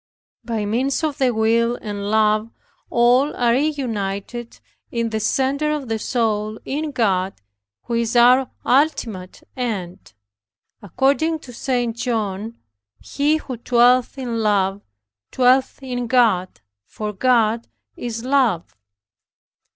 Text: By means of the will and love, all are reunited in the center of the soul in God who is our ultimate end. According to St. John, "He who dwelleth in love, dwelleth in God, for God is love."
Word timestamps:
By 0.43 0.65
means 0.65 1.03
of 1.03 1.19
the 1.19 1.29
will 1.29 1.77
and 1.79 2.09
love, 2.09 2.49
all 2.89 3.35
are 3.35 3.51
reunited 3.53 4.59
in 4.89 5.11
the 5.11 5.19
center 5.19 5.69
of 5.69 5.89
the 5.89 5.99
soul 5.99 6.57
in 6.65 6.89
God 6.89 7.35
who 7.83 7.93
is 7.93 8.15
our 8.15 8.49
ultimate 8.65 9.43
end. 9.55 10.13
According 10.81 11.37
to 11.41 11.53
St. 11.53 11.95
John, 11.95 12.57
"He 12.99 13.37
who 13.37 13.57
dwelleth 13.57 14.17
in 14.17 14.39
love, 14.39 14.81
dwelleth 15.29 15.83
in 15.83 16.07
God, 16.07 16.61
for 16.87 17.13
God 17.13 17.67
is 17.95 18.23
love." 18.25 18.75